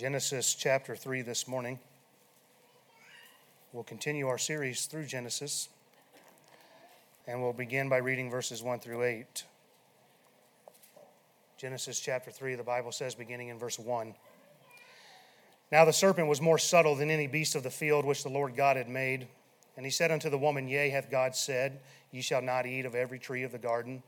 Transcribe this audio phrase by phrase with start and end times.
[0.00, 1.78] Genesis chapter 3 this morning.
[3.70, 5.68] We'll continue our series through Genesis,
[7.26, 9.44] and we'll begin by reading verses 1 through 8.
[11.58, 14.14] Genesis chapter 3, the Bible says, beginning in verse 1.
[15.70, 18.56] Now the serpent was more subtle than any beast of the field which the Lord
[18.56, 19.28] God had made.
[19.76, 21.78] And he said unto the woman, Yea, hath God said,
[22.10, 24.02] Ye shall not eat of every tree of the garden?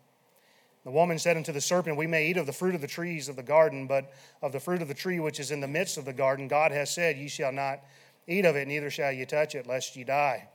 [0.85, 3.29] The woman said unto the serpent, We may eat of the fruit of the trees
[3.29, 5.97] of the garden, but of the fruit of the tree which is in the midst
[5.97, 7.81] of the garden, God has said, Ye shall not
[8.27, 10.49] eat of it, neither shall ye touch it, lest ye die.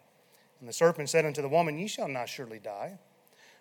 [0.59, 2.99] And the serpent said unto the woman, Ye shall not surely die.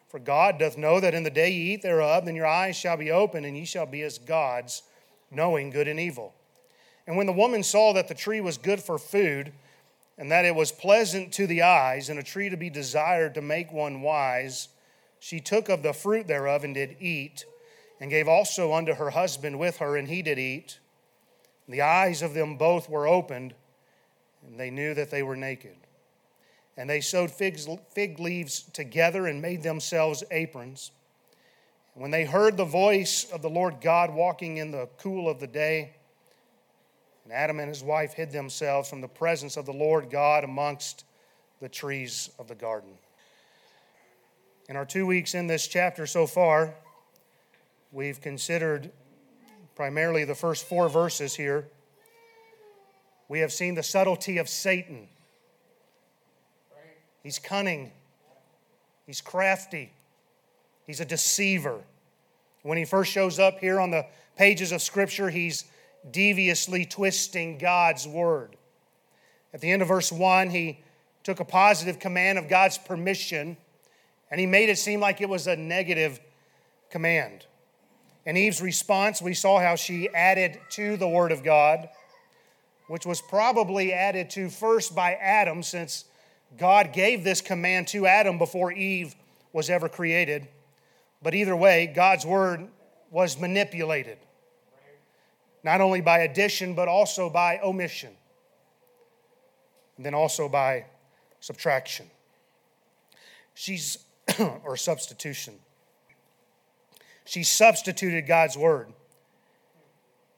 [0.09, 2.97] For God doth know that in the day ye eat thereof, then your eyes shall
[2.97, 4.83] be opened, and ye shall be as gods,
[5.31, 6.35] knowing good and evil.
[7.07, 9.53] And when the woman saw that the tree was good for food,
[10.19, 13.43] and that it was pleasant to the eyes, and a tree to be desired to
[13.43, 14.69] make one wise,
[15.19, 17.45] she took of the fruit thereof and did eat,
[18.01, 20.79] and gave also unto her husband with her, and he did eat.
[21.67, 23.55] And the eyes of them both were opened,
[24.47, 25.77] and they knew that they were naked.
[26.77, 30.93] And they sewed figs, fig leaves together and made themselves aprons.
[31.95, 35.41] And when they heard the voice of the Lord God walking in the cool of
[35.41, 35.95] the day,
[37.25, 41.05] and Adam and his wife hid themselves from the presence of the Lord God amongst
[41.61, 42.91] the trees of the garden.
[44.69, 46.75] In our two weeks in this chapter so far,
[47.93, 48.91] we've considered
[49.77, 51.69] primarily the first four verses here.
[53.29, 55.07] We have seen the subtlety of Satan.
[57.23, 57.93] He's cunning,
[59.07, 59.93] he's crafty,
[60.85, 61.81] he's a deceiver.
[62.63, 65.65] When he first shows up here on the pages of Scripture, he's
[66.11, 68.57] deviously twisting God's word.
[69.55, 70.81] At the end of verse 1, he
[71.23, 73.57] took a positive command of God's permission
[74.31, 76.21] and he made it seem like it was a negative
[76.91, 77.47] command.
[78.25, 81.89] And Eve's response, we saw how she added to the word of God,
[82.89, 86.05] which was probably added to first by Adam, since
[86.57, 89.15] God gave this command to Adam before Eve
[89.53, 90.49] was ever created.
[91.23, 92.69] But either way, God's word
[93.11, 94.19] was manipulated
[95.67, 98.13] not only by addition, but also by omission,
[99.97, 100.85] and then also by
[101.41, 102.07] subtraction.
[103.53, 103.99] She's,
[104.65, 105.55] or substitution.
[107.25, 108.93] She substituted God's word.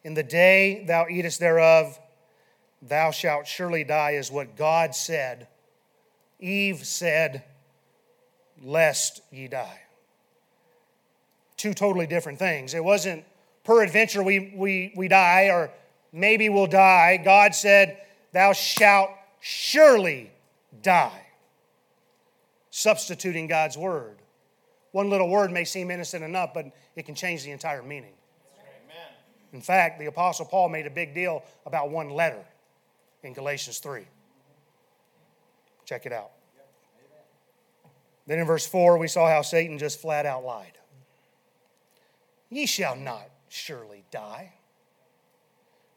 [0.04, 1.98] In the day thou eatest thereof,
[2.80, 5.48] thou shalt surely die, is what God said.
[6.40, 7.44] Eve said,
[8.62, 9.80] lest ye die.
[11.56, 12.74] Two totally different things.
[12.74, 13.24] It wasn't
[13.64, 15.70] peradventure we, we, we die, or
[16.12, 17.98] maybe we'll die, God said,
[18.32, 19.10] Thou shalt
[19.40, 20.30] surely
[20.82, 21.27] die.
[22.78, 24.18] Substituting God's word.
[24.92, 28.12] One little word may seem innocent enough, but it can change the entire meaning.
[28.56, 29.08] Amen.
[29.52, 32.44] In fact, the Apostle Paul made a big deal about one letter
[33.24, 34.04] in Galatians 3.
[35.86, 36.30] Check it out.
[38.28, 40.78] Then in verse 4, we saw how Satan just flat out lied.
[42.48, 44.52] Ye shall not surely die.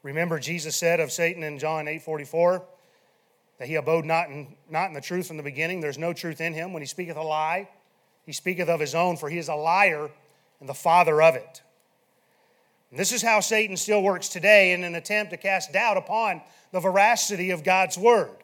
[0.02, 2.66] Remember, Jesus said of Satan in John 8 44
[3.62, 5.82] that he abode not in, not in the truth from the beginning.
[5.82, 6.74] There's no truth in him.
[6.74, 7.70] When he speaketh a lie,
[8.26, 10.10] he speaketh of his own, for he is a liar
[10.60, 11.62] and the father of it.
[12.90, 16.42] And this is how Satan still works today in an attempt to cast doubt upon
[16.72, 18.36] the veracity of God's word.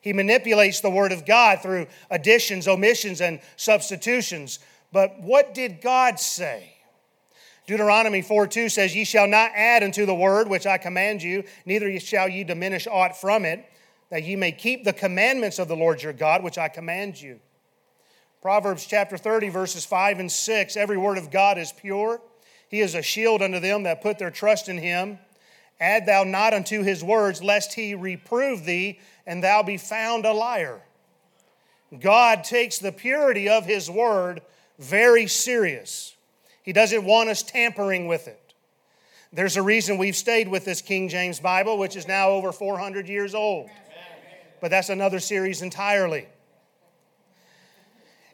[0.00, 4.60] He manipulates the word of God through additions, omissions, and substitutions.
[4.92, 6.72] But what did God say?
[7.66, 11.42] Deuteronomy 4 2 says, Ye shall not add unto the word which I command you,
[11.66, 13.68] neither shall ye diminish aught from it,
[14.12, 17.40] that ye may keep the commandments of the Lord your God, which I command you.
[18.42, 22.20] Proverbs chapter 30, verses 5 and 6 Every word of God is pure.
[22.68, 25.18] He is a shield unto them that put their trust in him.
[25.80, 30.34] Add thou not unto his words, lest he reprove thee, and thou be found a
[30.34, 30.82] liar.
[31.98, 34.42] God takes the purity of his word
[34.78, 36.14] very serious.
[36.62, 38.38] He doesn't want us tampering with it.
[39.32, 43.08] There's a reason we've stayed with this King James Bible, which is now over 400
[43.08, 43.70] years old.
[44.62, 46.28] But that's another series entirely.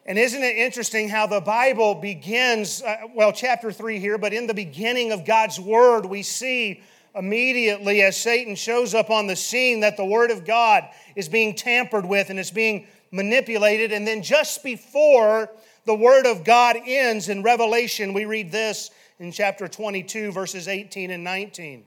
[0.04, 4.46] And isn't it interesting how the Bible begins, uh, well, chapter 3 here, but in
[4.46, 6.82] the beginning of God's Word, we see
[7.14, 10.84] immediately as Satan shows up on the scene that the Word of God
[11.16, 13.90] is being tampered with and it's being manipulated.
[13.90, 15.50] And then just before
[15.86, 21.10] the Word of God ends in Revelation, we read this in chapter 22, verses 18
[21.10, 21.86] and 19.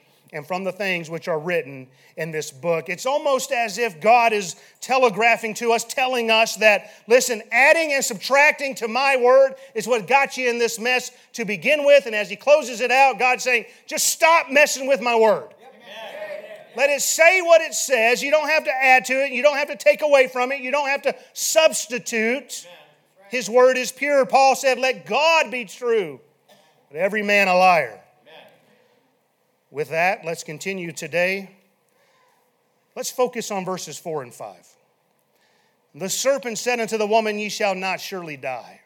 [0.33, 2.87] and from the things which are written in this book.
[2.87, 8.03] It's almost as if God is telegraphing to us, telling us that, listen, adding and
[8.03, 12.05] subtracting to my word is what got you in this mess to begin with.
[12.05, 15.49] And as He closes it out, God's saying, just stop messing with my word.
[16.75, 18.23] Let it say what it says.
[18.23, 19.33] You don't have to add to it.
[19.33, 20.61] You don't have to take away from it.
[20.61, 22.65] You don't have to substitute.
[23.29, 24.25] His word is pure.
[24.25, 26.21] Paul said, Let God be true,
[26.89, 28.00] but every man a liar.
[29.71, 31.55] With that, let's continue today.
[32.95, 34.67] Let's focus on verses 4 and 5.
[35.95, 38.81] The serpent said unto the woman, Ye shall not surely die.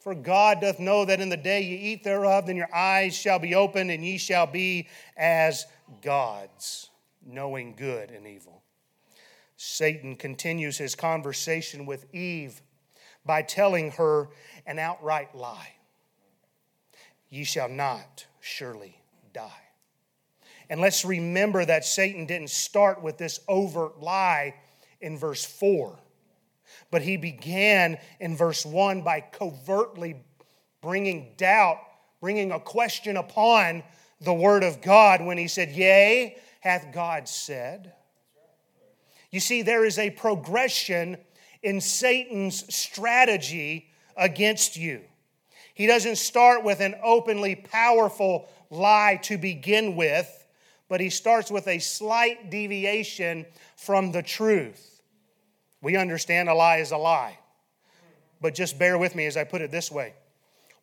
[0.00, 3.38] For God doth know that in the day ye eat thereof, then your eyes shall
[3.38, 5.66] be opened, and ye shall be as
[6.02, 6.90] gods,
[7.24, 8.62] knowing good and evil.
[9.56, 12.60] Satan continues his conversation with Eve
[13.24, 14.28] by telling her
[14.66, 15.74] an outright lie
[17.30, 19.00] Ye shall not surely
[19.32, 19.67] die.
[20.70, 24.54] And let's remember that Satan didn't start with this overt lie
[25.00, 25.98] in verse 4,
[26.90, 30.16] but he began in verse 1 by covertly
[30.82, 31.78] bringing doubt,
[32.20, 33.82] bringing a question upon
[34.20, 37.92] the word of God when he said, Yea, hath God said.
[39.30, 41.18] You see, there is a progression
[41.62, 45.02] in Satan's strategy against you.
[45.74, 50.37] He doesn't start with an openly powerful lie to begin with
[50.88, 53.46] but he starts with a slight deviation
[53.76, 55.02] from the truth.
[55.80, 57.38] We understand a lie is a lie,
[58.40, 60.14] but just bear with me as I put it this way.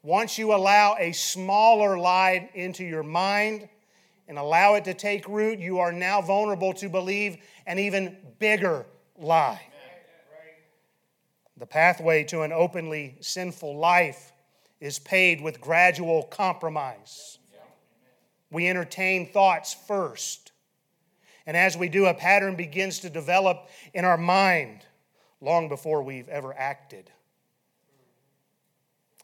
[0.03, 3.67] Once you allow a smaller lie into your mind
[4.27, 8.85] and allow it to take root, you are now vulnerable to believe an even bigger
[9.17, 9.61] lie.
[11.57, 14.31] The pathway to an openly sinful life
[14.79, 17.39] is paved with gradual compromise.
[18.55, 20.53] We entertain thoughts first.
[21.45, 24.85] And as we do, a pattern begins to develop in our mind
[25.41, 27.11] long before we've ever acted.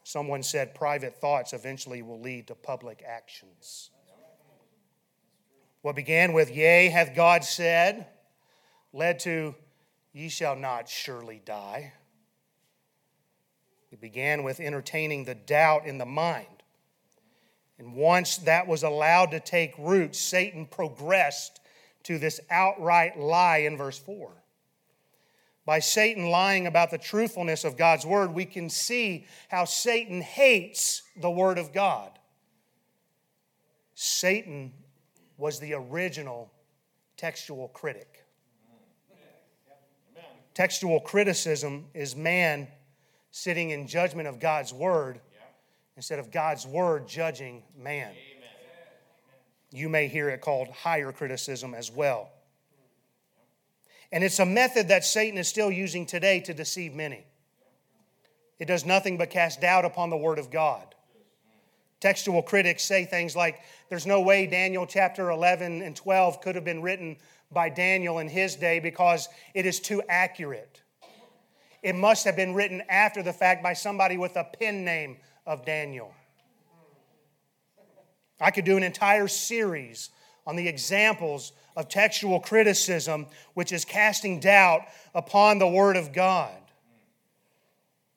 [0.04, 3.88] Someone said private thoughts eventually will lead to public actions.
[5.80, 8.08] What began with, Yea, hath God said,
[8.92, 9.54] led to,
[10.12, 11.94] Ye shall not surely die.
[13.90, 16.61] It began with entertaining the doubt in the mind.
[17.78, 21.60] And once that was allowed to take root, Satan progressed
[22.04, 24.30] to this outright lie in verse 4.
[25.64, 31.02] By Satan lying about the truthfulness of God's word, we can see how Satan hates
[31.16, 32.10] the word of God.
[33.94, 34.72] Satan
[35.36, 36.50] was the original
[37.16, 38.24] textual critic.
[40.54, 42.68] Textual criticism is man
[43.30, 45.20] sitting in judgment of God's word
[45.96, 48.10] instead of God's word judging man.
[48.10, 48.16] Amen.
[49.70, 52.30] You may hear it called higher criticism as well.
[54.10, 57.24] And it's a method that Satan is still using today to deceive many.
[58.58, 60.94] It does nothing but cast doubt upon the word of God.
[62.00, 66.64] Textual critics say things like, there's no way Daniel chapter 11 and 12 could have
[66.64, 67.16] been written
[67.50, 70.82] by Daniel in his day because it is too accurate.
[71.82, 75.16] It must have been written after the fact by somebody with a pen name
[75.46, 76.14] of Daniel.
[78.40, 80.10] I could do an entire series
[80.46, 84.82] on the examples of textual criticism, which is casting doubt
[85.14, 86.52] upon the Word of God.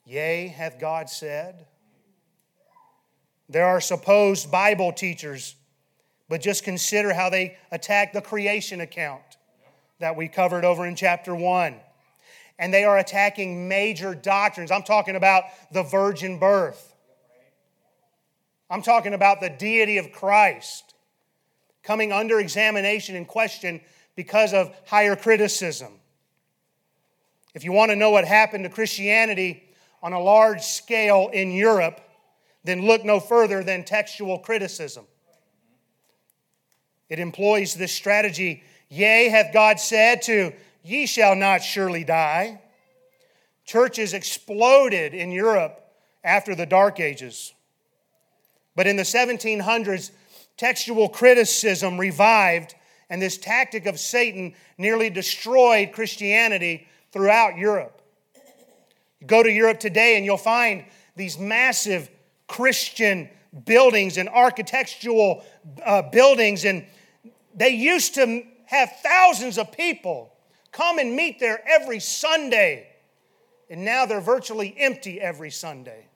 [0.06, 1.68] Yea, hath God said?
[3.48, 5.56] There are supposed Bible teachers,
[6.28, 9.22] but just consider how they attack the creation account
[10.00, 11.76] that we covered over in chapter 1.
[12.58, 14.72] And they are attacking major doctrines.
[14.72, 16.95] I'm talking about the virgin birth.
[18.70, 20.94] I'm talking about the deity of Christ
[21.84, 23.80] coming under examination and question
[24.16, 25.92] because of higher criticism.
[27.54, 29.64] If you want to know what happened to Christianity
[30.02, 32.02] on a large scale in Europe,
[32.64, 35.06] then look no further than textual criticism.
[37.08, 40.54] It employs this strategy Yea, hath God said to,
[40.84, 42.62] Ye shall not surely die.
[43.66, 45.82] Churches exploded in Europe
[46.24, 47.54] after the Dark Ages.
[48.76, 50.12] But in the 1700s,
[50.58, 52.76] textual criticism revived,
[53.10, 58.02] and this tactic of Satan nearly destroyed Christianity throughout Europe.
[59.26, 62.10] Go to Europe today, and you'll find these massive
[62.48, 63.30] Christian
[63.66, 65.44] buildings and architectural
[65.84, 66.86] uh, buildings, and
[67.56, 70.34] they used to have thousands of people
[70.72, 72.88] come and meet there every Sunday.
[73.70, 76.08] And now they're virtually empty every Sunday.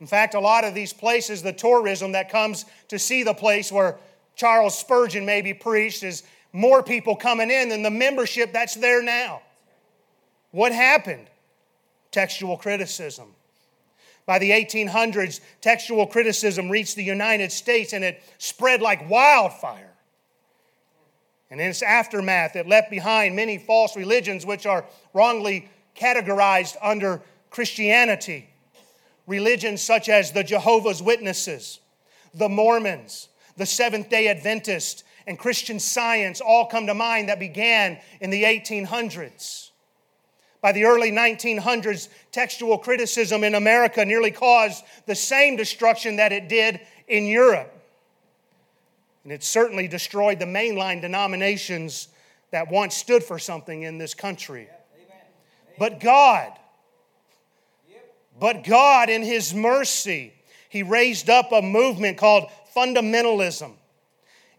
[0.00, 3.70] In fact, a lot of these places, the tourism that comes to see the place
[3.70, 3.98] where
[4.34, 9.42] Charles Spurgeon maybe preached, is more people coming in than the membership that's there now.
[10.52, 11.26] What happened?
[12.10, 13.28] Textual criticism.
[14.26, 19.92] By the 1800s, textual criticism reached the United States and it spread like wildfire.
[21.50, 27.22] And in its aftermath, it left behind many false religions which are wrongly categorized under
[27.50, 28.48] Christianity.
[29.30, 31.78] Religions such as the Jehovah's Witnesses,
[32.34, 38.00] the Mormons, the Seventh day Adventists, and Christian science all come to mind that began
[38.20, 39.70] in the 1800s.
[40.60, 46.48] By the early 1900s, textual criticism in America nearly caused the same destruction that it
[46.48, 47.72] did in Europe.
[49.22, 52.08] And it certainly destroyed the mainline denominations
[52.50, 54.68] that once stood for something in this country.
[55.78, 56.50] But God,
[58.40, 60.32] but God, in His mercy,
[60.68, 63.72] He raised up a movement called fundamentalism.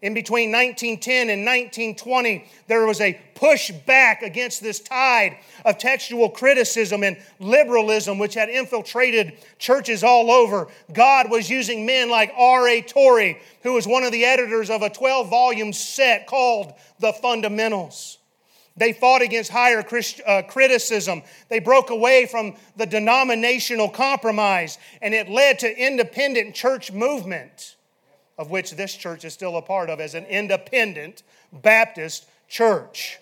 [0.02, 6.28] In between 1910 and 1920, there was a push back against this tide of textual
[6.28, 10.66] criticism and liberalism which had infiltrated churches all over.
[10.92, 12.82] God was using men like R.A.
[12.82, 18.18] Torrey, who was one of the editors of a 12 volume set called The Fundamentals.
[18.76, 21.22] They fought against higher Christ, uh, criticism.
[21.48, 27.76] They broke away from the denominational compromise, and it led to independent church movement
[28.38, 33.18] of which this church is still a part of as an independent Baptist church.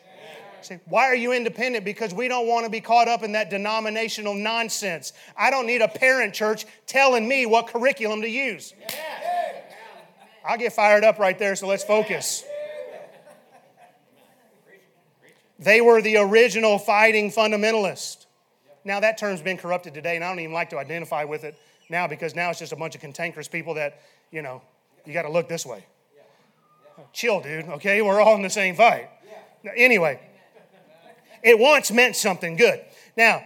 [0.63, 1.85] Say, why are you independent?
[1.85, 5.13] Because we don't want to be caught up in that denominational nonsense.
[5.37, 8.75] I don't need a parent church telling me what curriculum to use.
[10.47, 12.45] I'll get fired up right there, so let's focus.
[15.61, 18.25] They were the original fighting fundamentalist.
[18.83, 21.55] Now, that term's been corrupted today, and I don't even like to identify with it
[21.91, 24.01] now because now it's just a bunch of cantankerous people that,
[24.31, 24.63] you know,
[25.05, 25.85] you got to look this way.
[27.13, 28.01] Chill, dude, okay?
[28.01, 29.11] We're all in the same fight.
[29.77, 30.19] Anyway,
[31.43, 32.81] it once meant something good.
[33.17, 33.45] Now,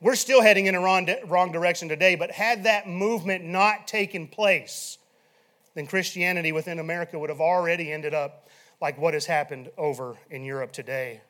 [0.00, 4.26] we're still heading in a wrong, wrong direction today, but had that movement not taken
[4.26, 4.96] place,
[5.74, 8.48] then Christianity within America would have already ended up
[8.80, 11.20] like what has happened over in Europe today.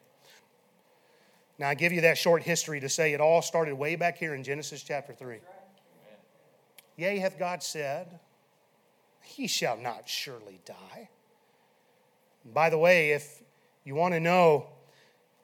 [1.63, 4.35] Now, I give you that short history to say it all started way back here
[4.35, 5.39] in Genesis chapter 3.
[6.97, 8.19] Yea, hath God said,
[9.23, 11.09] he shall not surely die.
[12.53, 13.45] By the way, if
[13.85, 14.71] you want to know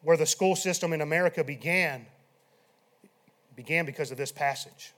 [0.03, 2.05] where the school system in America began,
[3.55, 4.95] began because of this passage.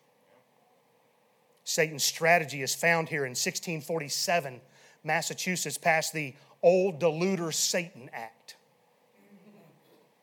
[1.64, 4.58] Satan's strategy is found here in 1647.
[5.04, 8.39] Massachusetts passed the Old Deluder Satan Act.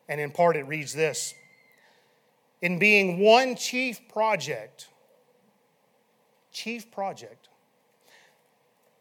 [0.08, 1.34] And in part, it reads this
[2.62, 4.88] In being one chief project,
[6.52, 7.48] chief project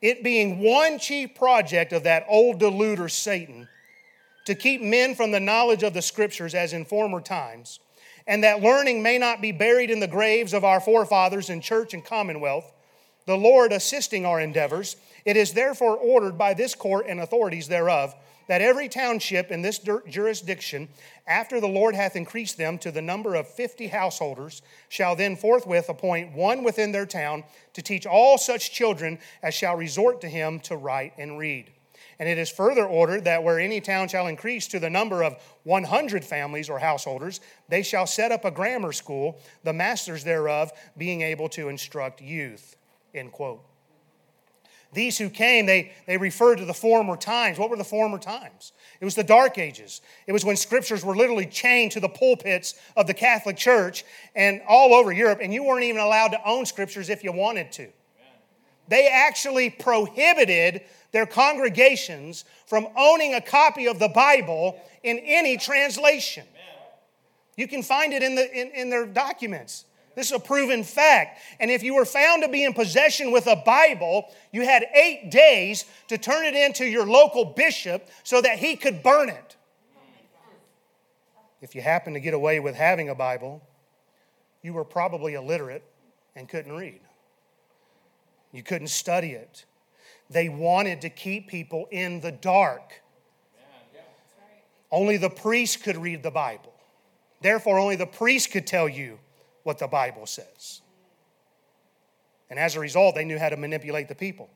[0.01, 3.67] it being one chief project of that old deluder Satan
[4.45, 7.79] to keep men from the knowledge of the scriptures as in former times,
[8.27, 11.93] and that learning may not be buried in the graves of our forefathers in church
[11.93, 12.71] and commonwealth,
[13.25, 14.95] the Lord assisting our endeavors,
[15.25, 18.15] it is therefore ordered by this court and authorities thereof
[18.47, 20.89] that every township in this jurisdiction,
[21.25, 25.89] after the Lord hath increased them to the number of fifty householders, shall then forthwith
[25.89, 30.59] appoint one within their town to teach all such children as shall resort to him
[30.61, 31.71] to write and read.
[32.19, 35.35] And it is further ordered that where any town shall increase to the number of
[35.63, 41.21] 100 families or householders, they shall set up a grammar school, the masters thereof being
[41.21, 42.75] able to instruct youth.
[43.13, 43.63] End quote.
[44.93, 47.59] These who came, they, they referred to the former times.
[47.59, 48.71] What were the former times?
[48.99, 50.01] It was the Dark Ages.
[50.25, 54.61] It was when scriptures were literally chained to the pulpits of the Catholic Church and
[54.67, 57.89] all over Europe, and you weren't even allowed to own scriptures if you wanted to.
[58.87, 66.45] They actually prohibited their congregations from owning a copy of the Bible in any translation.
[67.57, 69.85] You can find it in, the, in, in their documents.
[70.17, 71.39] This is a proven fact.
[71.59, 75.29] And if you were found to be in possession with a Bible, you had eight
[75.29, 79.55] days to turn it into your local bishop so that he could burn it.
[81.61, 83.61] If you happened to get away with having a Bible,
[84.63, 85.83] you were probably illiterate
[86.35, 87.01] and couldn't read.
[88.51, 89.65] You couldn't study it.
[90.31, 93.03] They wanted to keep people in the dark.
[94.89, 96.73] Only the priest could read the Bible.
[97.39, 99.19] Therefore, only the priest could tell you
[99.67, 100.81] what the Bible says.
[102.49, 104.49] And as a result, they knew how to manipulate the people.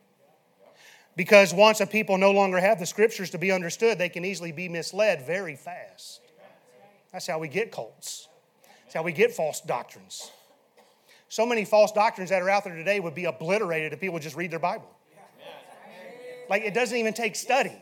[1.14, 4.52] Because once a people no longer have the scriptures to be understood, they can easily
[4.52, 6.22] be misled very fast.
[7.12, 8.28] That's how we get cults.
[8.84, 10.30] That's how we get false doctrines.
[11.28, 14.34] So many false doctrines that are out there today would be obliterated if people just
[14.34, 14.88] read their Bible.
[16.48, 17.76] Like it doesn't even take study.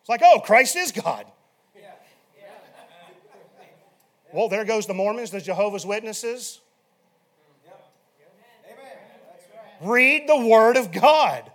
[0.00, 1.26] It's like, oh, Christ is God.
[4.34, 6.60] Well, there goes the Mormons, the Jehovah's Witnesses.
[9.80, 11.52] Read the Word of God.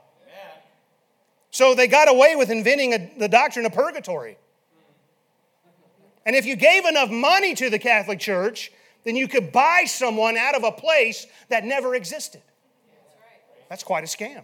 [1.51, 4.37] So they got away with inventing a, the doctrine of purgatory.
[6.25, 8.71] And if you gave enough money to the Catholic Church,
[9.03, 12.41] then you could buy someone out of a place that never existed.
[13.67, 14.43] That's quite a scam.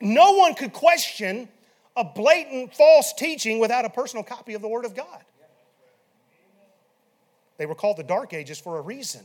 [0.00, 1.48] No one could question
[1.94, 5.22] a blatant false teaching without a personal copy of the Word of God.
[7.58, 9.22] They were called the Dark Ages for a reason.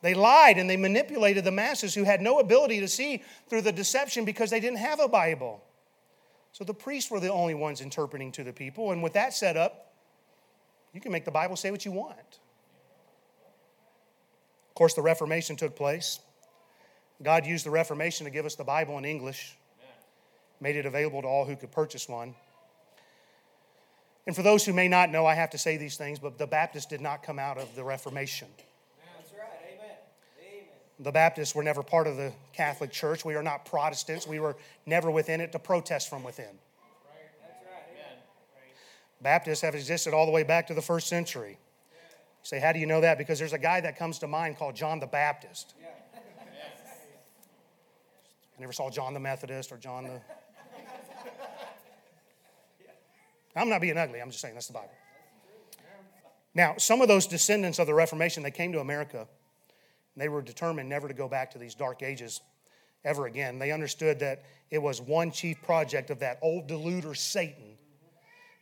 [0.00, 3.72] They lied and they manipulated the masses who had no ability to see through the
[3.72, 5.62] deception because they didn't have a Bible.
[6.52, 8.92] So the priests were the only ones interpreting to the people.
[8.92, 9.92] And with that set up,
[10.92, 12.38] you can make the Bible say what you want.
[14.68, 16.20] Of course, the Reformation took place.
[17.22, 19.56] God used the Reformation to give us the Bible in English,
[20.60, 22.34] made it available to all who could purchase one.
[24.28, 26.46] And for those who may not know, I have to say these things, but the
[26.46, 28.48] Baptists did not come out of the Reformation.
[31.00, 33.24] The Baptists were never part of the Catholic Church.
[33.24, 34.26] We are not Protestants.
[34.26, 36.58] We were never within it to protest from within.
[39.22, 41.52] Baptists have existed all the way back to the first century.
[41.52, 43.16] You say, how do you know that?
[43.16, 45.72] Because there's a guy that comes to mind called John the Baptist.
[48.58, 50.20] I never saw John the Methodist or John the.
[53.58, 54.90] I'm not being ugly, I'm just saying that's the Bible.
[56.54, 59.28] Now, some of those descendants of the Reformation, they came to America
[60.18, 62.40] they were determined never to go back to these dark ages
[63.04, 63.58] ever again.
[63.58, 67.78] They understood that it was one chief project of that old deluder Satan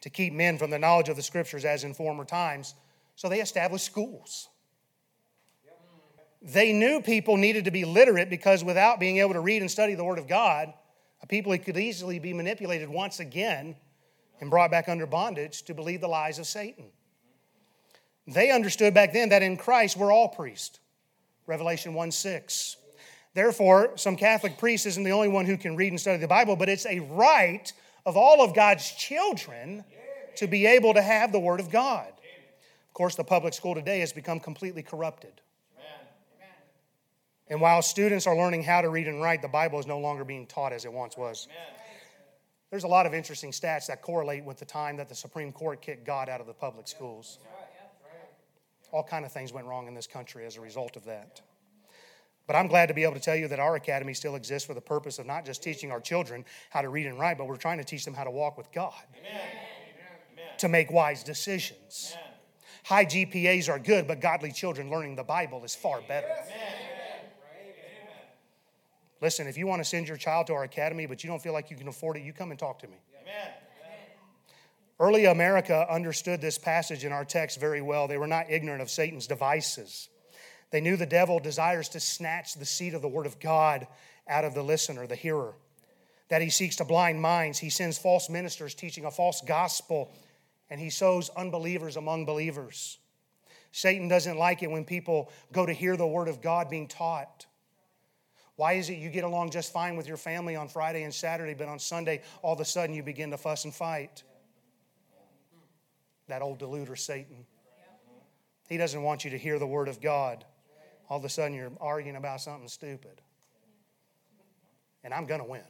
[0.03, 2.75] to keep men from the knowledge of the scriptures as in former times.
[3.17, 4.49] So they established schools.
[6.43, 9.95] They knew people needed to be literate because without being able to read and study
[9.95, 10.73] the Word of God,
[11.23, 13.75] a people could easily be manipulated once again
[14.41, 16.87] and brought back under bondage to believe the lies of Satan.
[18.27, 20.81] They understood back then that in Christ we're all priests.
[21.47, 22.77] Revelation 1 6.
[23.35, 26.57] Therefore, some Catholic priest isn't the only one who can read and study the Bible,
[26.57, 27.71] but it's a right
[28.05, 29.85] of all of God's children
[30.37, 32.09] to be able to have the Word of God.
[32.09, 35.41] Of course, the public school today has become completely corrupted.
[37.49, 40.25] And while students are learning how to read and write, the Bible is no longer
[40.25, 41.47] being taught as it once was.
[42.71, 45.81] There's a lot of interesting stats that correlate with the time that the Supreme Court
[45.81, 47.39] kicked God out of the public schools
[48.93, 51.41] all kind of things went wrong in this country as a result of that.
[52.47, 54.75] But I'm glad to be able to tell you that our academy still exists for
[54.75, 57.57] the purpose of not just teaching our children how to read and write, but we're
[57.57, 59.41] trying to teach them how to walk with God, Amen.
[60.59, 62.15] to make wise decisions.
[62.15, 62.31] Amen.
[62.85, 66.29] High GPAs are good, but godly children learning the Bible is far better.
[66.29, 66.76] Amen.
[69.21, 71.53] Listen, if you want to send your child to our academy, but you don't feel
[71.53, 72.97] like you can afford it, you come and talk to me.
[73.23, 73.53] Amen.
[74.99, 78.09] Early America understood this passage in our text very well.
[78.09, 80.09] They were not ignorant of Satan's devices.
[80.71, 83.87] They knew the devil desires to snatch the seed of the Word of God
[84.27, 85.55] out of the listener, the hearer,
[86.29, 87.59] that he seeks to blind minds.
[87.59, 90.11] He sends false ministers teaching a false gospel,
[90.71, 92.99] and he sows unbelievers among believers.
[93.73, 97.47] Satan doesn't like it when people go to hear the Word of God being taught.
[98.57, 101.55] Why is it you get along just fine with your family on Friday and Saturday,
[101.55, 104.23] but on Sunday, all of a sudden you begin to fuss and fight?
[106.29, 107.47] that old deluder, Satan.
[108.69, 110.45] He doesn't want you to hear the word of God.
[111.09, 113.21] All of a sudden, you're arguing about something stupid.
[115.05, 115.63] And I'm going to win.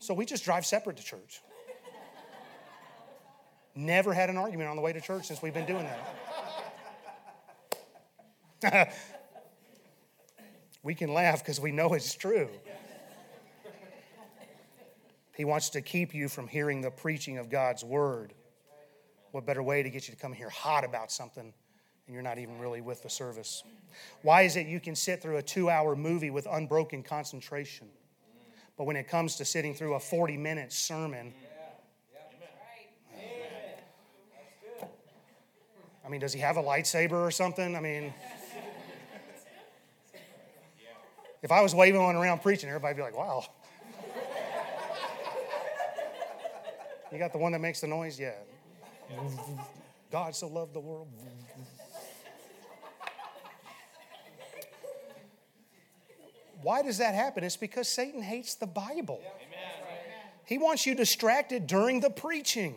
[0.00, 1.40] So we just drive separate to church.
[3.76, 5.88] Never had an argument on the way to church since we've been doing
[8.62, 8.94] that.
[10.82, 12.48] we can laugh because we know it's true.
[15.36, 18.34] He wants to keep you from hearing the preaching of God's word.
[19.30, 21.54] What better way to get you to come here hot about something
[22.06, 23.62] and you're not even really with the service?
[24.22, 27.88] Why is it you can sit through a two hour movie with unbroken concentration?
[28.76, 31.32] But when it comes to sitting through a 40 minute sermon,
[36.04, 37.76] I mean, does he have a lightsaber or something?
[37.76, 38.12] I mean,
[41.42, 43.44] if I was waving one around preaching, everybody'd be like, wow.
[47.10, 48.18] you got the one that makes the noise?
[48.18, 48.32] Yeah.
[50.10, 51.08] God so loved the world.
[56.62, 57.42] Why does that happen?
[57.42, 59.20] It's because Satan hates the Bible.
[59.20, 59.72] Amen.
[60.44, 62.76] He wants you distracted during the preaching.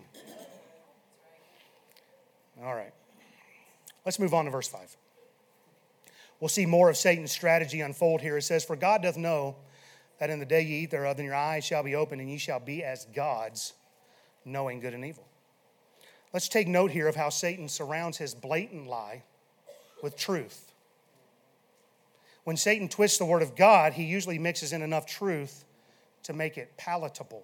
[2.64, 2.94] All right.
[4.06, 4.98] Let's move on to verse 5.
[6.40, 8.38] We'll see more of Satan's strategy unfold here.
[8.38, 9.56] It says, For God doth know
[10.20, 12.38] that in the day ye eat thereof, then your eyes shall be opened, and ye
[12.38, 13.74] shall be as gods,
[14.44, 15.28] knowing good and evil.
[16.34, 19.24] Let's take note here of how Satan surrounds his blatant lie
[20.04, 20.74] with truth.
[22.44, 25.66] When Satan twists the word of God, he usually mixes in enough truth
[26.24, 27.44] to make it palatable.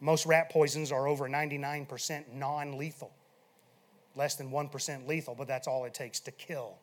[0.00, 3.12] Most rat poisons are over 99% non lethal,
[4.16, 6.78] less than 1% lethal, but that's all it takes to kill.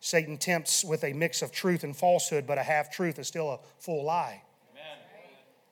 [0.00, 3.50] Satan tempts with a mix of truth and falsehood, but a half truth is still
[3.50, 4.42] a full lie.
[4.72, 4.98] Amen.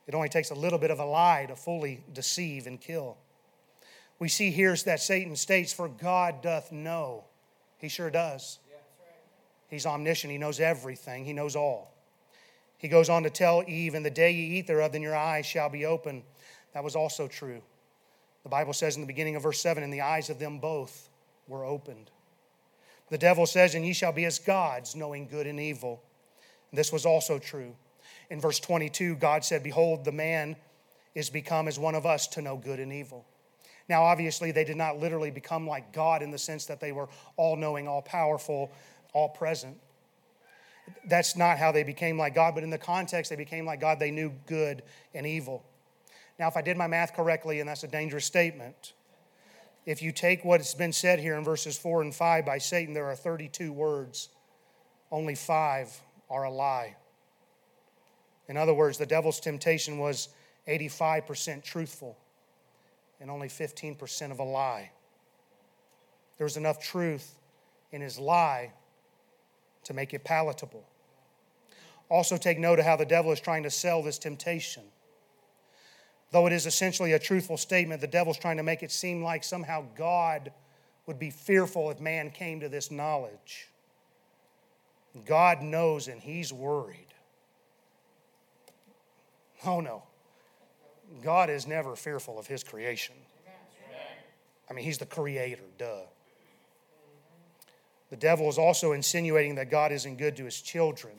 [0.06, 3.18] It only takes a little bit of a lie to fully deceive and kill.
[4.18, 7.24] We see here that Satan states, For God doth know.
[7.78, 8.58] He sure does.
[9.68, 11.94] He's omniscient, he knows everything, he knows all.
[12.76, 15.46] He goes on to tell Eve, In the day ye eat thereof, then your eyes
[15.46, 16.22] shall be open.
[16.74, 17.62] That was also true.
[18.42, 21.08] The Bible says in the beginning of verse 7, And the eyes of them both
[21.46, 22.10] were opened.
[23.10, 26.02] The devil says, And ye shall be as gods, knowing good and evil.
[26.70, 27.74] And this was also true.
[28.30, 30.56] In verse 22, God said, Behold, the man
[31.14, 33.26] is become as one of us to know good and evil.
[33.88, 37.08] Now, obviously, they did not literally become like God in the sense that they were
[37.36, 38.72] all knowing, all powerful,
[39.12, 39.76] all present
[41.06, 43.98] that's not how they became like God, but in the context, they became like God.
[43.98, 44.82] They knew good
[45.14, 45.64] and evil.
[46.42, 48.94] Now, if I did my math correctly, and that's a dangerous statement,
[49.86, 53.04] if you take what's been said here in verses 4 and 5 by Satan, there
[53.04, 54.28] are 32 words,
[55.12, 55.96] only five
[56.28, 56.96] are a lie.
[58.48, 60.30] In other words, the devil's temptation was
[60.66, 62.18] 85% truthful
[63.20, 64.90] and only 15% of a lie.
[66.38, 67.38] There was enough truth
[67.92, 68.72] in his lie
[69.84, 70.82] to make it palatable.
[72.08, 74.82] Also, take note of how the devil is trying to sell this temptation.
[76.32, 79.44] Though it is essentially a truthful statement, the devil's trying to make it seem like
[79.44, 80.50] somehow God
[81.06, 83.68] would be fearful if man came to this knowledge.
[85.26, 87.12] God knows and he's worried.
[89.66, 90.04] Oh no.
[91.22, 93.14] God is never fearful of his creation.
[94.70, 96.00] I mean, he's the creator, duh.
[98.08, 101.12] The devil is also insinuating that God isn't good to his children,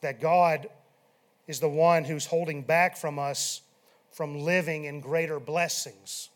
[0.00, 0.68] that God
[1.46, 3.62] is the one who's holding back from us
[4.10, 6.30] from living in greater blessings.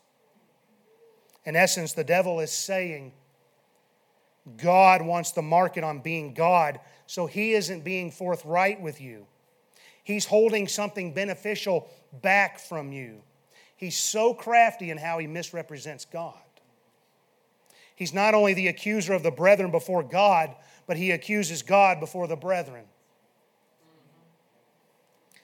[1.45, 3.13] In essence, the devil is saying
[4.57, 9.25] God wants the market on being God, so he isn't being forthright with you.
[10.03, 11.89] He's holding something beneficial
[12.21, 13.21] back from you.
[13.77, 16.33] He's so crafty in how he misrepresents God.
[17.95, 20.55] He's not only the accuser of the brethren before God,
[20.87, 22.85] but he accuses God before the brethren.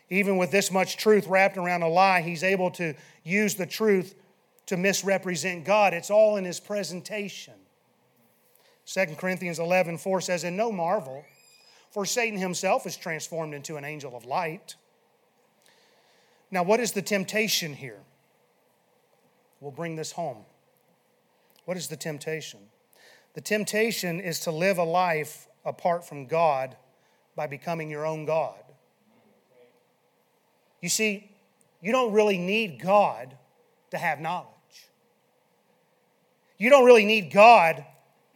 [0.09, 4.15] Even with this much truth wrapped around a lie, he's able to use the truth
[4.67, 5.93] to misrepresent God.
[5.93, 7.53] It's all in his presentation.
[8.85, 11.25] 2 Corinthians 11 4 says, And no marvel,
[11.89, 14.75] for Satan himself is transformed into an angel of light.
[16.51, 17.99] Now, what is the temptation here?
[19.59, 20.45] We'll bring this home.
[21.65, 22.59] What is the temptation?
[23.33, 26.77] The temptation is to live a life apart from God
[27.35, 28.64] by becoming your own God.
[30.85, 31.31] You see,
[31.81, 33.35] you don't really need God
[33.89, 34.45] to have knowledge.
[36.59, 37.83] You don't really need God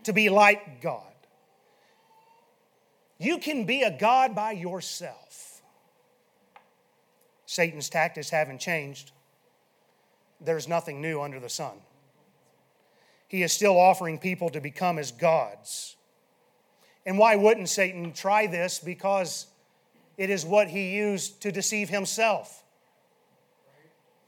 [0.05, 1.03] to be like God.
[3.19, 5.61] You can be a God by yourself.
[7.45, 9.11] Satan's tactics haven't changed.
[10.41, 11.73] There's nothing new under the sun
[13.27, 15.97] he is still offering people to become as gods.
[17.05, 18.79] And why wouldn't Satan try this?
[18.79, 19.45] Because
[20.19, 22.61] it is what he used to deceive himself.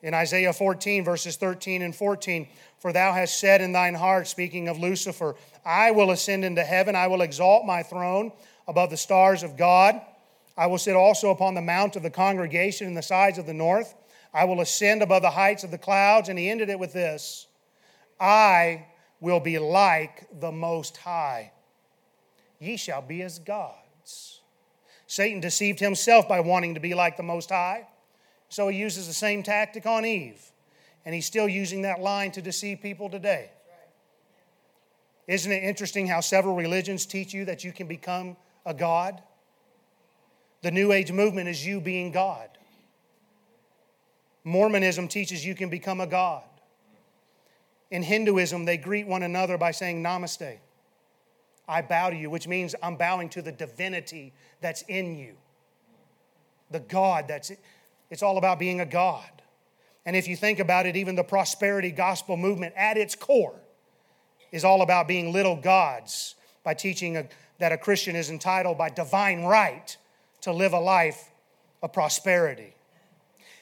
[0.01, 2.47] In Isaiah 14, verses 13 and 14,
[2.79, 6.95] for thou hast said in thine heart, speaking of Lucifer, I will ascend into heaven,
[6.95, 8.31] I will exalt my throne
[8.69, 9.99] above the stars of God.
[10.57, 13.53] I will sit also upon the mount of the congregation in the sides of the
[13.53, 13.93] north.
[14.33, 16.29] I will ascend above the heights of the clouds.
[16.29, 17.47] And he ended it with this
[18.19, 18.87] I
[19.19, 21.51] will be like the Most High.
[22.59, 24.40] Ye shall be as gods.
[25.11, 27.85] Satan deceived himself by wanting to be like the Most High,
[28.47, 30.41] so he uses the same tactic on Eve,
[31.03, 33.49] and he's still using that line to deceive people today.
[35.27, 39.21] Isn't it interesting how several religions teach you that you can become a God?
[40.61, 42.47] The New Age movement is you being God.
[44.45, 46.43] Mormonism teaches you can become a God.
[47.89, 50.59] In Hinduism, they greet one another by saying namaste.
[51.71, 55.35] I bow to you, which means I'm bowing to the divinity that's in you.
[56.69, 57.49] The God that's,
[58.09, 59.29] it's all about being a God.
[60.05, 63.55] And if you think about it, even the prosperity gospel movement at its core
[64.51, 67.27] is all about being little gods by teaching a,
[67.59, 69.95] that a Christian is entitled by divine right
[70.41, 71.31] to live a life
[71.81, 72.75] of prosperity.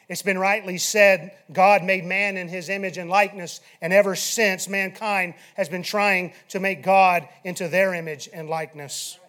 [0.09, 4.67] It's been rightly said God made man in his image and likeness, and ever since
[4.67, 9.19] mankind has been trying to make God into their image and likeness.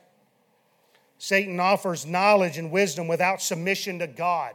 [1.18, 4.54] Satan offers knowledge and wisdom without submission to God.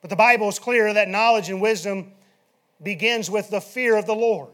[0.00, 2.12] But the Bible is clear that knowledge and wisdom
[2.80, 4.50] begins with the fear of the Lord.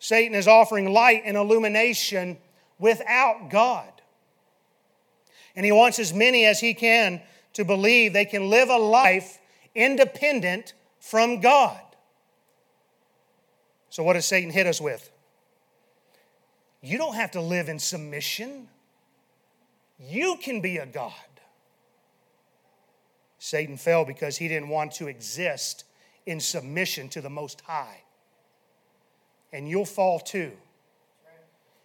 [0.00, 2.38] Satan is offering light and illumination
[2.80, 3.92] without God.
[5.54, 7.22] And he wants as many as he can
[7.54, 9.38] to believe they can live a life
[9.74, 11.80] independent from God.
[13.90, 15.10] So, what does Satan hit us with?
[16.80, 18.68] You don't have to live in submission,
[19.98, 21.12] you can be a God.
[23.38, 25.84] Satan fell because he didn't want to exist
[26.26, 28.02] in submission to the Most High.
[29.52, 30.52] And you'll fall too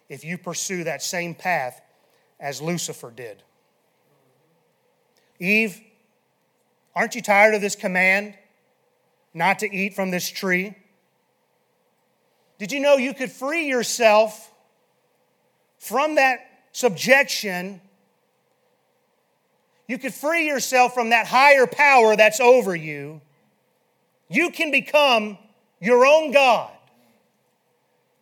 [0.08, 1.82] if you pursue that same path
[2.40, 3.44] as Lucifer did.
[5.40, 5.82] Eve,
[6.96, 8.34] aren't you tired of this command
[9.34, 10.76] not to eat from this tree?
[12.58, 14.52] Did you know you could free yourself
[15.78, 16.40] from that
[16.72, 17.82] subjection?
[19.88, 23.22] You could free yourself from that higher power that's over you.
[24.28, 25.38] You can become
[25.80, 26.72] your own God.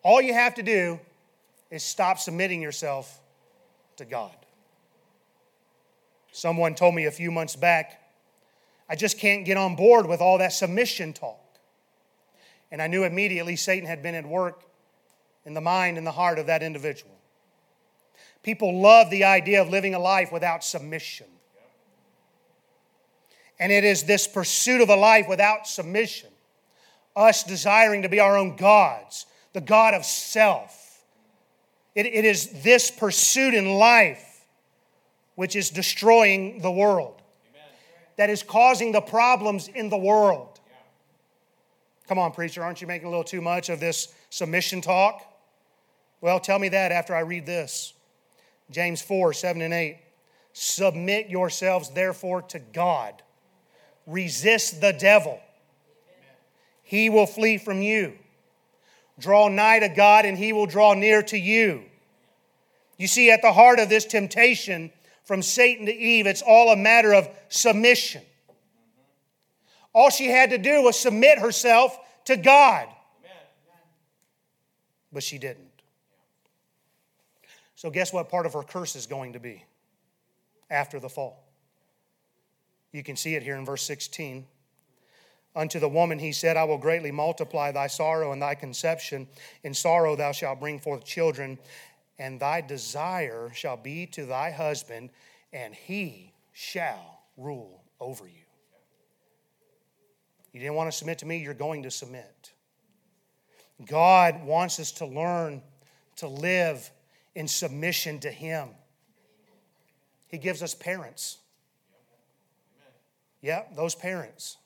[0.03, 0.99] All you have to do
[1.71, 3.19] is stop submitting yourself
[3.97, 4.35] to God.
[6.35, 8.01] Someone told me a few months back,
[8.89, 11.39] I just can't get on board with all that submission talk.
[12.69, 14.65] And I knew immediately Satan had been at work
[15.45, 17.15] in the mind and the heart of that individual.
[18.43, 21.27] People love the idea of living a life without submission.
[23.57, 26.31] And it is this pursuit of a life without submission,
[27.15, 31.01] us desiring to be our own gods, the God of self.
[31.95, 34.34] it, it is this pursuit in life
[35.35, 37.21] which is destroying the world,
[37.51, 37.69] Amen.
[38.17, 40.59] that is causing the problems in the world.
[40.67, 40.75] Yeah.
[42.07, 45.21] Come on, preacher, aren't you making a little too much of this submission talk?
[46.21, 47.93] Well, tell me that after I read this.
[48.71, 49.97] James 4 7 and 8.
[50.53, 53.21] Submit yourselves, therefore, to God.
[54.07, 55.39] Resist the devil,
[56.83, 58.13] he will flee from you.
[59.17, 61.83] Draw nigh to God, and he will draw near to you.
[62.97, 64.91] You see, at the heart of this temptation
[65.25, 68.21] from Satan to Eve, it's all a matter of submission.
[69.93, 72.87] All she had to do was submit herself to God.
[75.11, 75.69] But she didn't.
[77.75, 79.63] So, guess what part of her curse is going to be
[80.69, 81.43] after the fall?
[82.91, 84.45] You can see it here in verse 16.
[85.55, 89.27] Unto the woman he said, I will greatly multiply thy sorrow and thy conception.
[89.63, 91.57] In sorrow thou shalt bring forth children,
[92.17, 95.09] and thy desire shall be to thy husband,
[95.51, 98.45] and he shall rule over you.
[100.53, 102.53] You didn't want to submit to me, you're going to submit.
[103.83, 105.61] God wants us to learn
[106.17, 106.89] to live
[107.35, 108.69] in submission to Him.
[110.27, 111.39] He gives us parents.
[113.41, 114.57] Yeah, those parents.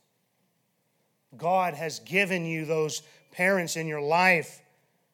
[1.38, 4.62] God has given you those parents in your life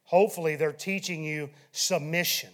[0.06, 2.50] Hopefully, they're teaching you submission.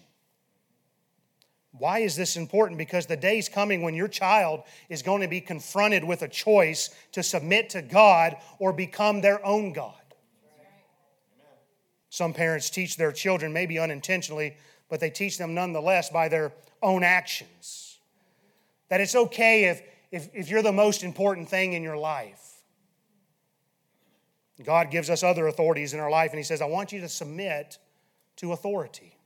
[1.77, 2.77] Why is this important?
[2.77, 6.89] Because the day's coming when your child is going to be confronted with a choice
[7.13, 9.93] to submit to God or become their own God.
[12.09, 14.57] Some parents teach their children, maybe unintentionally,
[14.89, 16.51] but they teach them nonetheless by their
[16.83, 17.99] own actions.
[18.89, 22.50] That it's okay if, if, if you're the most important thing in your life.
[24.63, 27.09] God gives us other authorities in our life, and He says, I want you to
[27.09, 27.77] submit
[28.37, 29.17] to authority.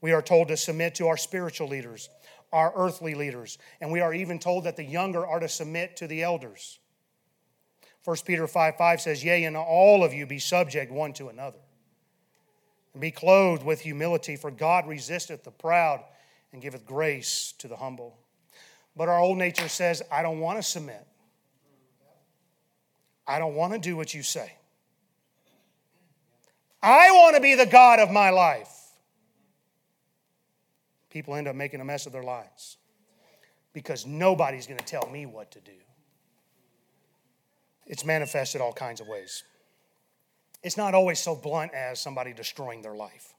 [0.00, 2.10] We are told to submit to our spiritual leaders,
[2.52, 6.06] our earthly leaders, and we are even told that the younger are to submit to
[6.06, 6.78] the elders.
[8.04, 11.58] 1 Peter 5 5 says, Yea, and all of you be subject one to another.
[12.92, 16.04] And be clothed with humility, for God resisteth the proud
[16.52, 18.18] and giveth grace to the humble.
[18.94, 21.04] But our old nature says, I don't want to submit.
[23.26, 24.52] I don't want to do what you say.
[26.82, 28.70] I want to be the God of my life.
[31.08, 32.76] People end up making a mess of their lives
[33.72, 35.72] because nobody's going to tell me what to do.
[37.86, 39.44] It's manifested all kinds of ways.
[40.62, 43.34] it's not always so blunt as somebody destroying their life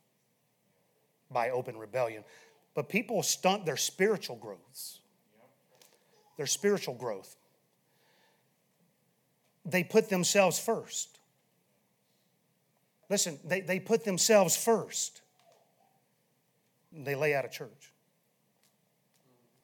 [1.31, 2.23] by open rebellion,
[2.75, 4.99] but people stunt their spiritual growths.
[6.37, 7.35] Their spiritual growth.
[9.65, 11.19] They put themselves first.
[13.09, 15.21] Listen, they, they put themselves first.
[16.91, 17.91] They lay out of church.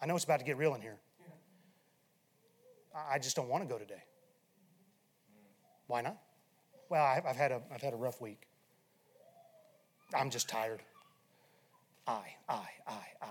[0.02, 0.98] I know it's about to get real in here.
[3.10, 4.04] I just don't want to go today.
[5.88, 6.18] Why not?
[6.90, 8.48] Well, I've had a, I've had a rough week.
[10.14, 10.82] I'm just tired.
[12.08, 13.28] I, I, I, I.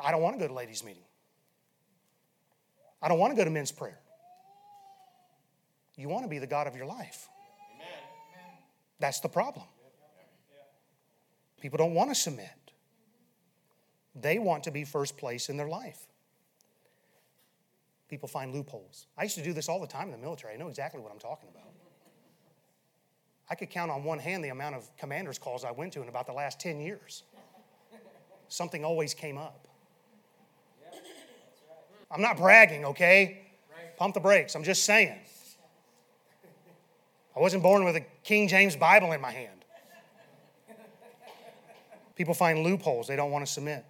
[0.00, 1.04] I don't want to go to ladies' meeting.
[3.00, 4.00] I don't want to go to men's prayer.
[5.96, 7.28] You want to be the God of your life.
[8.98, 9.66] That's the problem.
[11.60, 12.48] People don't want to submit.
[14.14, 16.06] They want to be first place in their life.
[18.08, 19.06] People find loopholes.
[19.16, 20.54] I used to do this all the time in the military.
[20.54, 21.72] I know exactly what I'm talking about.
[23.48, 26.08] I could count on one hand the amount of commander's calls I went to in
[26.08, 27.24] about the last 10 years.
[28.48, 29.66] Something always came up.
[32.10, 33.42] I'm not bragging, okay?
[33.96, 34.54] Pump the brakes.
[34.54, 35.18] I'm just saying.
[37.36, 39.64] I wasn't born with a King James Bible in my hand.
[42.14, 43.08] People find loopholes.
[43.08, 43.84] They don't want to submit.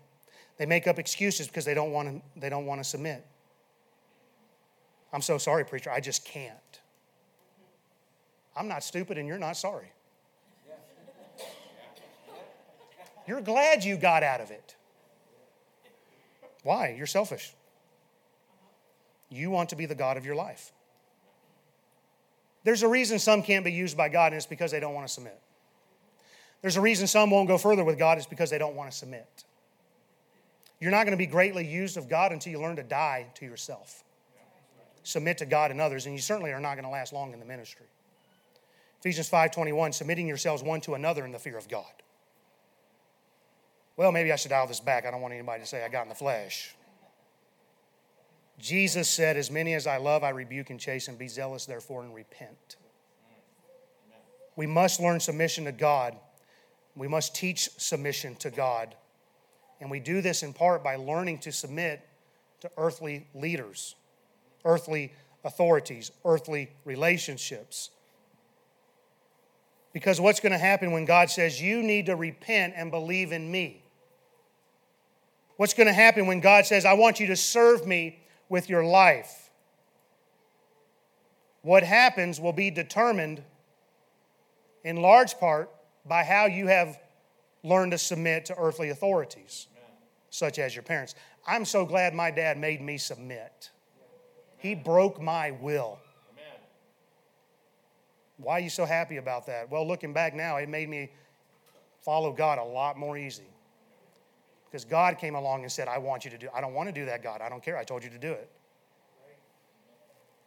[0.57, 3.25] They make up excuses because they don't want to, they don't want to submit.
[5.13, 5.91] I'm so sorry, preacher.
[5.91, 6.55] I just can't.
[8.57, 9.93] I'm not stupid and you're not sorry.
[13.27, 14.77] You're glad you got out of it.
[16.63, 16.95] Why?
[16.97, 17.55] You're selfish.
[19.31, 20.73] You want to be the God of your life.
[22.65, 25.07] There's a reason some can't be used by God, and it's because they don't want
[25.07, 25.39] to submit.
[26.63, 28.97] There's a reason some won't go further with God, it's because they don't want to
[28.97, 29.45] submit.
[30.81, 33.45] You're not going to be greatly used of God until you learn to die to
[33.45, 34.03] yourself.
[35.03, 37.39] Submit to God and others, and you certainly are not going to last long in
[37.39, 37.87] the ministry.
[39.01, 41.93] Ephesians 5:21, submitting yourselves one to another in the fear of God.
[43.99, 45.05] Well, maybe I should dial this back.
[45.05, 46.75] I don't want anybody to say I got in the flesh.
[48.59, 51.17] Jesus said, As many as I love, I rebuke and chasten.
[51.17, 52.77] Be zealous, therefore, and repent.
[54.57, 56.17] We must learn submission to God.
[56.95, 58.95] We must teach submission to God.
[59.81, 62.07] And we do this in part by learning to submit
[62.61, 63.97] to earthly leaders,
[64.65, 65.13] earthly
[65.45, 67.91] authorities, earthly relationships.
[69.93, 73.51] Because what's going to happen when God says, You need to repent and believe in
[73.51, 73.83] me?
[75.57, 78.85] What's going to happen when God says, I want you to serve me with your
[78.85, 79.51] life.
[81.63, 83.43] What happens will be determined
[84.85, 85.71] in large part
[86.05, 86.99] by how you have
[87.63, 89.91] learned to submit to earthly authorities, Amen.
[90.29, 91.15] such as your parents.
[91.47, 93.71] I'm so glad my dad made me submit.
[94.59, 95.99] He broke my will.
[96.33, 96.61] Amen.
[98.37, 99.71] Why are you so happy about that?
[99.71, 101.11] Well, looking back now, it made me
[102.03, 103.45] follow God a lot more easy.
[104.75, 106.93] Because God came along and said, I want you to do I don't want to
[106.93, 107.41] do that, God.
[107.41, 107.79] I don't care.
[107.79, 108.51] I told you to do it.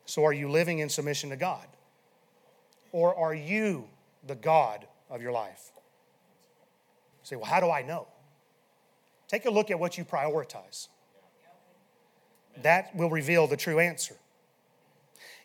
[0.06, 1.66] So are you living in submission to God?
[2.92, 3.88] Or are you
[4.26, 5.72] the God of your life?
[5.78, 8.06] You say, well, how do I know?
[9.30, 10.90] Take a look at what you prioritize.
[12.63, 14.18] That will reveal the true answer.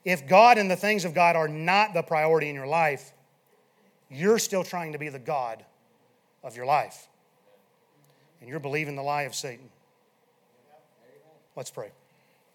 [0.04, 3.12] If God and the things of God are not the priority in your life,
[4.10, 5.64] you're still trying to be the God
[6.42, 7.06] of your life
[8.42, 9.70] and you're believing the lie of Satan.
[11.54, 11.92] Let's pray.